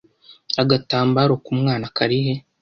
Agatambaro 0.61 1.33
ku 1.43 1.51
mwana 1.59 1.85
karihe 1.97 2.33